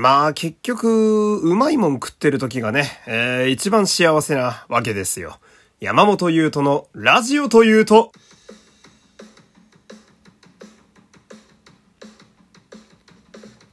[0.00, 5.38] まあ結局、うまいもん食ってる時がね、えー、一番幸せなわけですよ。
[5.78, 8.10] 山本優斗のラジオというと、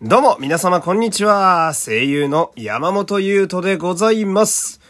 [0.02, 1.72] どうも、皆様こんにちは。
[1.74, 4.82] 声優の山本優斗でございます。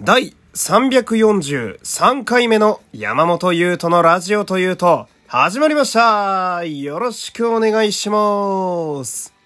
[0.00, 9.37] 第343回目の山本優斗のラジオというと、始まりましたよろしくお願いします。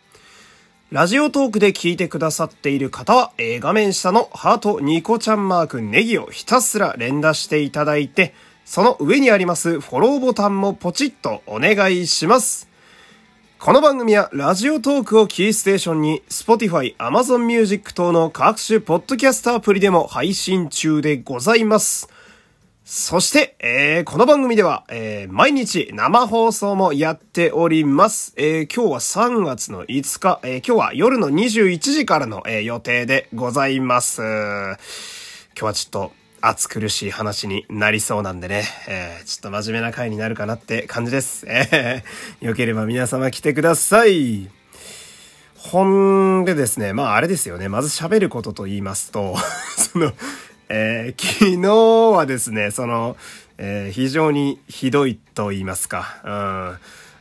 [0.93, 8.35] ラジオトークで聞いてくださっている方は、えー、画面下のハートニコちゃんマークネギをひたすら連打していただいて、
[8.67, 12.69] その上にありますフォローボタンもポチッとお願いします。
[13.59, 22.11] この番組はラジオトークをキーステーションに Spotify、Amazon Music 等の各種ポッドキャストアプリでも配信中でございます。
[22.95, 28.35] そして、えー、この番組では、えー、毎日生放送もやっております。
[28.37, 34.20] えー、今日は3月の5日、え、今日は夜の21時からの、え、予定でございます。
[34.20, 34.77] 今
[35.55, 41.47] 日はちょっと暑苦しい話になりそうなんでね、え、ちょっと真面目な回になるかなって感じです。
[41.48, 44.50] えー、よければ皆様来てください。
[45.56, 49.34] ほんでですね、まああれですよね、まず喋ることと言いますと、
[49.78, 50.12] その、
[50.75, 53.19] えー、昨日はですね、その、
[53.59, 56.78] えー、非常にひどいと言いますか、うん。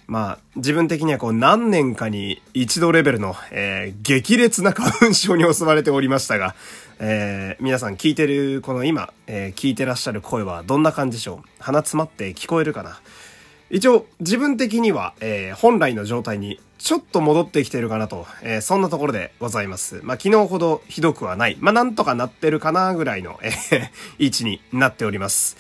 [0.08, 6.56] まあ、自分的にはこう何年かに一度レベルの、えー、激烈な花粉症に襲われておりましたが、
[7.00, 11.50] えー、皆さん聞いてる、この今、え、聞いてらっしゃる声はどんな感じでしょう？
[11.60, 13.02] 鼻詰まって聞こえるかな？
[13.72, 20.02] 一応、自分的には、えー、本来の状態にちょっと戻ってきてるかなと、えー、そんなところでございます。
[20.04, 21.56] まあ、昨日ほどひどくはない。
[21.62, 25.56] まあ、なんとかなってるかなぐらいの、えー、 位置になっております。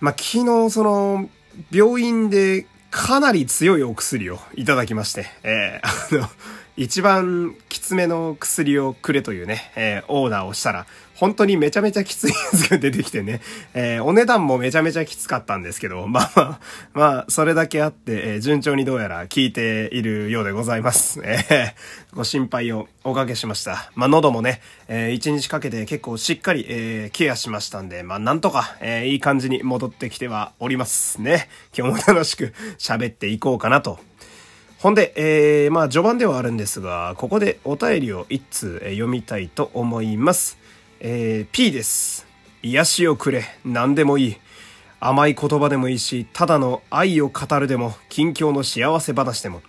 [0.00, 1.28] まあ、昨日、その、
[1.72, 6.28] 病院でかなり強いお薬をいただきまして、えー、あの、
[6.76, 13.40] 一番きつめの薬をくれというね、えー、オーダーをしたら、本当にめちゃめちゃきついやつが出てきてね、
[13.72, 16.60] えー、お値段もめちゃめちゃきつかったんですけど、まあまあ、
[16.92, 21.20] まあ、それだけあって、えー、順調にどうやら効いているようでございます。
[21.22, 23.92] えー、ご心配をおかけしました。
[23.94, 31.48] まあ、喉もね、えー、一日かけて結構しっかり、えー、ケアしましたんで、まあ、なんとか、えー、いい感じに戻ってきてはおりますね。
[31.78, 34.00] 今日も楽しく喋っていこうかなと
[34.84, 40.58] ほんで、えー、まあ序盤ではあるんですが、ここでお便りを一通読みたいと思います。
[41.00, 42.26] えー、P です。
[42.62, 44.36] 癒しをくれ、何でもいい。
[45.00, 49.62] 甘い言葉でもいいし、ただの愛を語るでも、近況の幸せ話でも。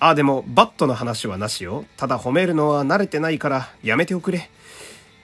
[0.00, 1.84] ああ、でも、バットの話はなしよ。
[1.96, 4.50] ただ褒めるのは慣れてないから、やめておくれ。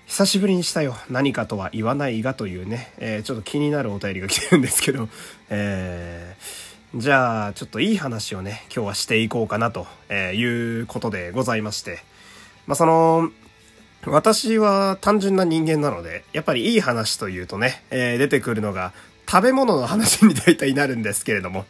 [0.06, 0.94] 久しぶりにしたよ。
[1.10, 5.08] 何かとは言わないがというね、えー、ちょっと気になるお便りが来てるんですけど、
[5.50, 6.63] えー、
[6.96, 11.98] じゃあ、ちょっといい話をね、今日はしていこうかなと、えいうことでございまして。
[12.68, 13.30] まあ、その、
[14.06, 18.92] 私は単純な人間なので、やっぱりいい話というとね、えー、出てくるのが
[19.28, 21.64] 食べ物の話に大体なるんですけれども。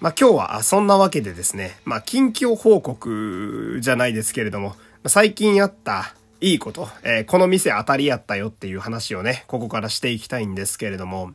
[0.00, 4.74] まあ、今日はそんなわけでですね、まあ、近況報告じゃないですけれども、
[5.06, 11.30] 最近あったいいこと、えー、この店当たりやったよっていう話をね、ここからしていきたいんですけれども、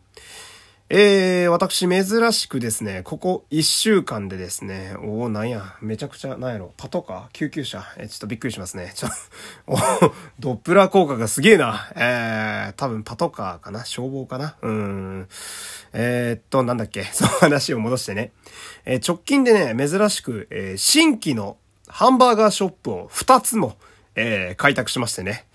[0.88, 7.32] えー、私珍しくですね、ここ1週間でですね、おお、なんや、めちゃくちゃ、なんやろ、パトカー？
[7.34, 7.84] 救急車？
[7.98, 8.92] え、ちょっとびっくりしますね。
[8.96, 9.10] ちょ、
[9.66, 9.78] お
[10.40, 11.92] ドップラー効果がすげえな。
[11.96, 13.84] えー、多分パトカーかな？
[13.84, 14.58] 消防かな？
[14.62, 15.28] うん。
[15.94, 17.04] えー、っと、なんだっけ？
[17.14, 18.32] その話を戻してね。
[18.86, 21.58] えー、直近でね、珍しく、えー、新規の
[21.88, 23.76] ハンバーガーショップを2つも、
[24.14, 25.48] えー、開拓しましてね。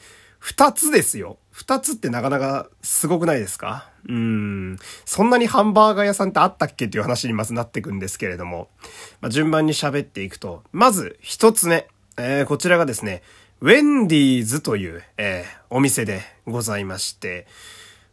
[0.42, 1.38] 2つですよ。
[1.54, 3.89] 2つってなかなかすごくないですか？
[4.08, 4.78] うん。
[5.04, 8.68] そんなにハンバーガー屋さんってあったっけっていう話にまずなっていくんですけれども、
[9.20, 11.86] まあ、順番に喋っていくと、まず1つ目、
[12.18, 13.22] えー、こちらがですね、
[13.60, 17.46] ウェンディーズという、えー、お店でございまして、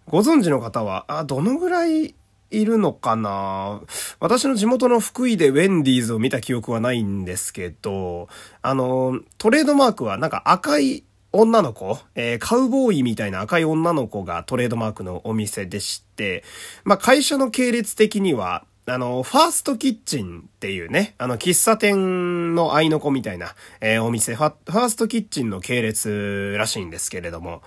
[0.08, 2.16] ご存知の方は、あ、どのぐらい
[2.50, 3.82] いるのかな？
[4.20, 8.30] 私の地元の福井でウェンディーズを見た記憶はないんですけど、
[8.62, 11.04] あの、トレードマークはなんか赤い
[11.34, 16.44] 女の子、えー、カウボーイみたいな赤い女の子がトレードマークのお店でして、
[16.84, 24.34] まあ、会社の系列的には、あの、ファーストキッチンっていうね、あの、喫茶店の愛の子みたいな、えー、お店。
[24.36, 27.62] ファ、ファーストキッチンの系列らしいんですけれども、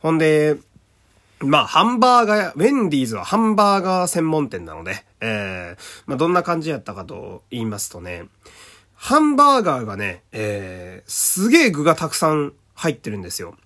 [0.00, 0.56] ほんで、
[1.40, 8.24] まあ、ハンバーガー、ウェンディーズはハンバーガー専門店なので、えー、まあ、どんな感じやったかと言いますとね、
[8.94, 13.56] ハンバーガーがね、えー、すげえ具がたくさん入ってるんですよ。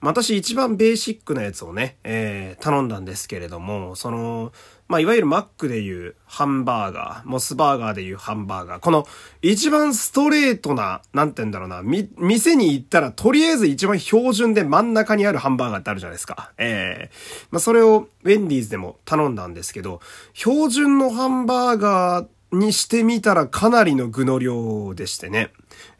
[0.00, 4.50] 私一番ベーシックなやつをね、えー、頼んだんですけれども、その、
[4.88, 9.06] まあ、いわゆるマックでいうハンバーガー、モスバーガーでいうハンバーガー、この
[9.42, 16.52] 一番ストレートな、なんて言うんだろうな、み、店に行ったらとりあえず一番標準で真ん中にあるハンバーガーってあるじゃないですか。
[16.56, 20.00] ええー、まあ、それをウェンディーズでも頼んだんですけど、
[20.32, 25.50] 標準のハンバーガーにしてみたらかなりの具の量でしてね。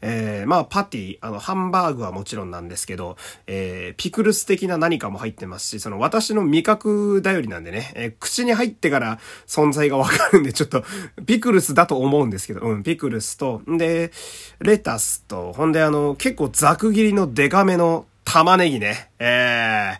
[0.01, 3.17] えー、まあ、パティ、あの、ハンバーグはもちろんなんですけど、
[3.47, 10.83] えー、ピクルス的な何かも入ってますし、その私の味覚頼りなんでね、えー、口に入ってから存在がわかるんで、ちょっと、
[11.25, 14.11] ピクルスだと思うんですけど、うん、ピクルスと、で、
[14.59, 19.93] レタスと、ほんであの、結構ザク切りのデカめの玉ねぎね、え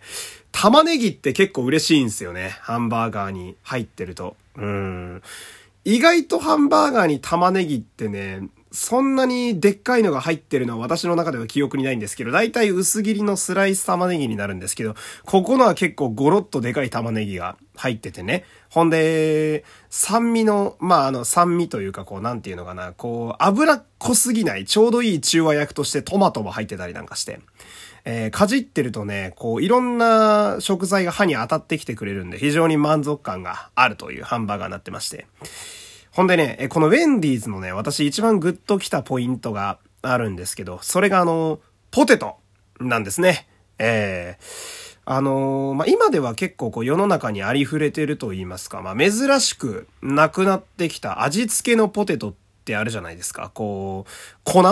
[0.52, 2.56] 玉ねぎって結構嬉しいんですよね。
[2.60, 4.36] ハンバーガーに入ってると。
[4.56, 5.22] うん。
[5.84, 18.44] 意外とハンバーガーに玉ねぎってね、そんなにでっかいのが入ってるのは私の中では記憶にないんですけど、だいたい薄切りのスライス玉ねぎになるんですけど、ここのは結構ゴロッとでかい玉ねぎが入っててね。
[18.70, 27.40] ほんで、酸味の、まあ、あの、酸味というか、こう、なんていうのかな、こう、油っこすぎない、ちょうどいい中和薬としてトマトも入ってたりなんかして。
[28.04, 35.26] えー、かじってるとね、こう、いろんな食材が歯に当たってきてくれるんで、非常に満足感があるというハンバーガーになってまして。
[36.10, 41.60] ほんでね、このウェンディーズのね、私一番グッときたポイントがあるんですけど、それがあの、
[41.90, 42.36] ポテト
[42.78, 43.48] なんですね。
[43.78, 52.34] えー、あのー、まあ、今では結構こう世の中にありふれてると言いますか、まあ、珍しくなくなってきた味付けのポテトっ
[52.64, 53.50] てあるじゃないですか。
[53.54, 54.10] こう、
[54.44, 54.62] 粉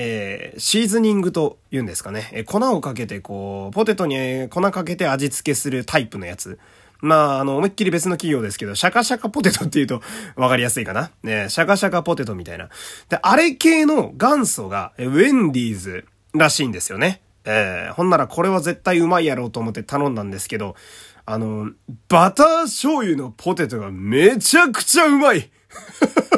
[0.00, 2.30] えー、シーズニングと言うんですかね。
[2.32, 6.58] えー、粉をかけて、こう、ポテトに粉かけて味付けするタイプのやつ。
[7.00, 10.02] まあ、あの、思いっきり別の企業ですけど、シャカシャカポテトって言うと
[10.36, 11.10] 分かりやすいかな。
[11.22, 12.68] ね、シャカシャカポテトみたいな。
[13.08, 17.20] で、あれ系の元祖が、ウェンディーズらしいんですよね。
[17.44, 20.76] えー、ほんならこれは絶対うまいやろうと思って頼んだんですけど、
[21.24, 21.70] あの、
[22.08, 25.50] バター醤油のポテトがめちゃくちゃうまい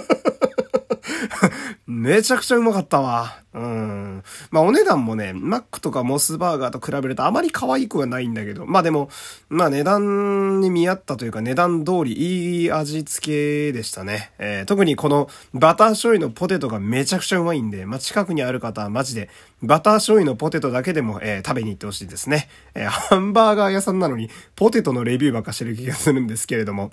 [1.91, 3.43] めちゃくちゃうまかったわ。
[3.53, 4.23] うん。
[4.53, 9.11] まあお値段もね、マックとかモスバーガーと比べるとあまり可愛くはないんだけど、まあでも、
[9.49, 14.31] まあ値段に見合ったというか値段通りいい味付けでしたね。
[14.39, 19.29] えー、特にこのバター醤油のポテトがめちゃくちゃうまいんで、まあ近くにある方はマジで
[19.61, 22.49] バター醤油のポテトだけでも、えー、食べに行ってほしいですね。
[22.75, 26.93] えー、ハンバーガー屋さんなのにポテトのレビューばっかしてる気がするんですけれども。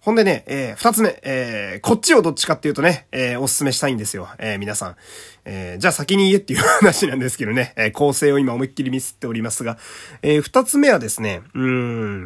[0.00, 4.28] ほんでね、えー、二つ目、えー、こっちをどっちかっていうとね、えー、おすすめしたいんですよ。
[4.38, 4.96] えー、皆さん。
[5.44, 9.78] えー、じゃあ先に言えっていう話なんですけどね、えー、構成を今思いっきりミスっておりますが、
[10.22, 11.62] えー、二つ目はですね、うー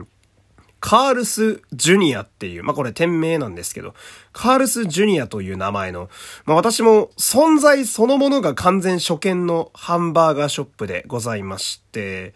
[0.03, 0.09] ん、
[0.79, 3.95] カールス・ジュニアっていう、まあ、これ店名なんですけど、
[4.33, 6.11] カールス・ジュニアという名前の、
[6.45, 12.35] まあ、私も存在そのものが完全初見のハンバーガーショップでございまして、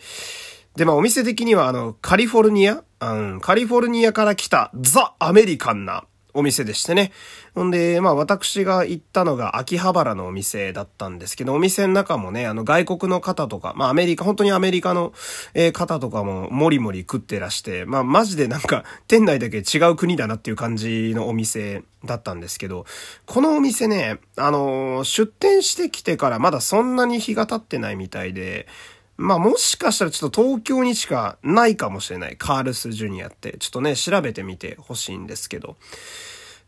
[0.79, 2.85] で、まあお店的にはあの、カリフォルニア？
[3.01, 6.05] うん、カリフォルニアから来たザ・アメリカンな
[6.35, 7.11] お店でしてね。
[7.57, 15.13] ほんで、まあ私が行ったのが秋葉原のお店だったんですけど、お店の中もね、あの外国の方とか、まあアメリカ、本当にアメリカの、
[15.55, 22.87] え、方とかももりもり食ってらして、まあマジでなんか店内だけ違う国だなっていう感じのお店だったんですけど、
[23.27, 28.69] このお店ね、あの、出店してきてからまだそんなに日が経ってないみたいで、
[29.19, 32.37] まあもしかしたらちょっと東京にしかないかもしれない。
[32.37, 33.57] カールスジュニアって。
[33.59, 35.77] ちょっとね、調べてみてほしいんですけど。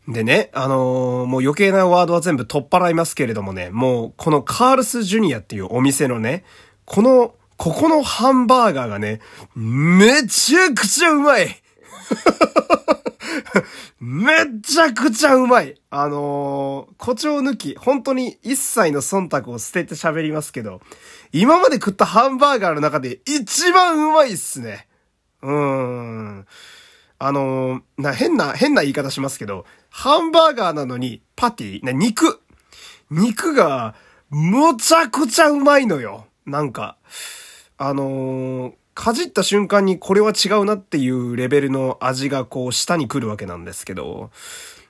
[0.07, 6.43] でね、あのー、もう余計なワードは全部取っ払いますけれどもね、もうこのカールスジュニアっていうお店のね、
[6.83, 9.21] この、ここのハンバーガーがね、
[9.55, 11.47] めちゃくちゃうまい
[14.03, 20.81] めっちゃくちゃうまいあのー、誇張抜き、本当に一切の忖度を捨てて喋りますけど、
[21.31, 24.87] 今まで食ったハンバーガーの中で一番うまいっすね。
[25.43, 26.47] うーん。
[27.19, 32.41] あのー、な、変な、変な言い方しますけど、ハンバーガーなのに、パティ、な、肉。
[33.11, 33.93] 肉が、
[34.31, 36.25] むちゃくちゃうまいのよ。
[36.47, 36.97] なんか、
[37.77, 44.31] あのー、かじった瞬間にこれは違うなっていうレベルの味がこう舌に来るわけなんですけど、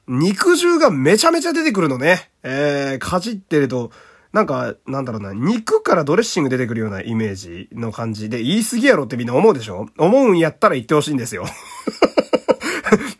[0.07, 2.31] 肉汁がめちゃめちゃ出てくるのね。
[2.43, 3.91] えー、かじってると、
[4.33, 9.87] なんか、なんだろうな、肉からドレッシング出てくるようなイメージの感じで、言い過ぎやろってみんな思うでしょ？
[9.97, 11.45] 思うんやったら言ってほしいんですよ。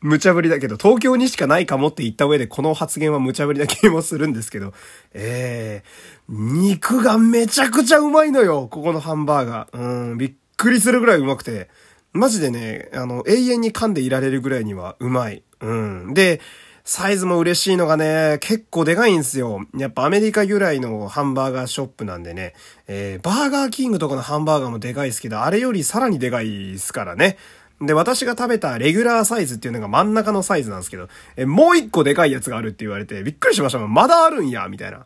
[0.02, 4.74] 無茶ぶりだけど、東京にしかないかもって言った上で、この発言は無茶ぶりな気もするんですけど、
[5.14, 9.78] えー、肉がめちゃくちゃうまいのよ、ここのハンバーガー。
[10.12, 11.70] うん、びっくりするぐらいうまくて、
[12.14, 15.44] マジでね、あの、永遠に噛んでいられるぐらいにはうまい。
[15.62, 16.14] うん。
[16.14, 16.40] で、
[16.84, 19.66] サイズも嬉しいのがね、結構でかいんですよ。
[19.78, 22.54] やっぱアメリカ由来のハンバーガーショップなんでね、
[22.88, 27.38] えー、バーガーキングとかのハンバーガーもでかいですけど、あれよりさらにでかいですからね。
[27.82, 33.80] で、私が食べたレギュラーサイズっていうのが真ん中のサイズなんですけど、え、もう一個でかいやつがあるって言われて、びっくりしました。
[33.80, 35.06] まだあるんや、みたいな。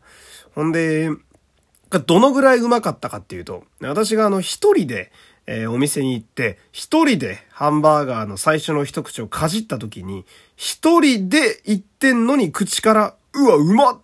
[0.54, 1.10] ほんで、
[1.90, 5.12] どのぐらいうまかったかっていうと、私があの一人で、
[5.48, 10.26] えー、お店に行って、一人でハンバーガーの最初の一口をかじった時に、
[10.56, 14.00] 一人で行ってんのに口から、うわ、うまっ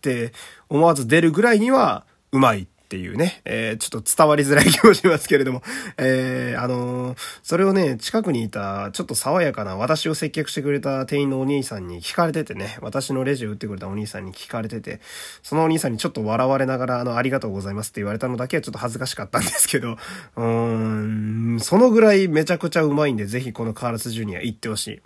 [0.00, 0.32] て
[0.68, 2.66] 思わず出るぐらいには、うまい。
[2.92, 5.62] っていうね、えー、ちょっと伝わりづらい気もしますけれども、
[5.96, 15.00] えー、あのー、それをね、近くにいた、ちょっと爽やかな私を接客してくれた店員のお兄さんに聞かれててね、私のレジを打ってくれたお兄さんに聞かれてて、
[15.42, 19.96] そのお兄さんにちょっと笑われながら、あの、ありがとうございますって言われたのだけはちょっと恥ずかしかったんですけど、
[20.36, 25.02] うーん、そのぐらいめちゃくちゃうまいんで、ぜひこのカールスジュニア行ってほしい。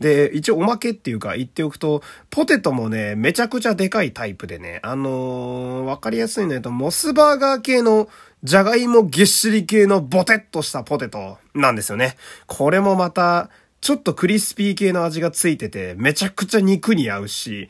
[0.00, 8.08] で、一応おまけっていうか言っておくと、ポテトもね、めちゃくちゃでかいタイプでね、あのー、わかりやすいのと、モスバーガー系の
[8.44, 12.16] じゃがいもぎっしり系のボテッとしたポテトなんですよね。
[12.46, 13.50] これもまた、
[13.80, 17.68] ちょっとクリスピー系の味がついてて、めちゃくちゃ肉に合うし、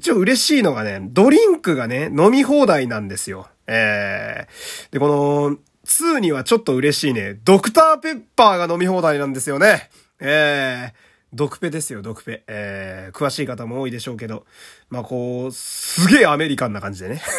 [0.00, 3.48] ちょ、嬉しいのがね、ドリンクがね、飲み放題なんですよ。
[3.66, 9.88] えー、で、この、2にはちょっと嬉しいね、ドクターペッパーが飲み放題なんですよね。
[10.20, 10.92] えー、
[11.36, 12.42] ドクペですよ、ドクペ。
[12.48, 14.46] えー、詳しい方も多いでしょうけど、
[14.88, 17.22] まあこう、すげえアメリカンな感じでね。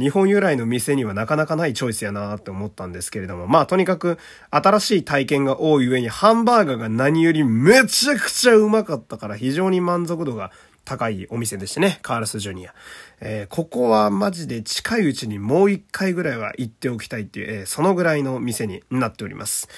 [0.00, 4.18] 日本由来の店にはなかなかないチョイスやなって思ったんですけれども、まあとにかく
[4.50, 10.50] 新しい体験が多い上にハンバーガーが何よりめちゃくちゃうまかったから非常に満足度が
[10.84, 12.74] 高いお店でしてね、カールスジュニア。
[13.20, 19.68] えー、ここはマジで近いうちにもう一回ぐらいは行っておきたいっていう、えー、そのぐらいの店になっております。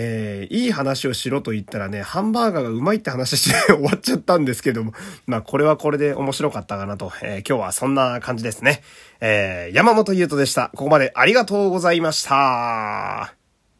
[0.00, 4.92] えー、いい話をしろと言ったらね、ハンバーガーがうまいって話して終わっちゃったんですけども、
[5.26, 8.82] まあこれはこれで面白かったかなと、えー、今日はそんな感じですね。
[9.20, 10.70] えー、山本優斗でした。
[10.76, 13.37] ここまでありがとうございました。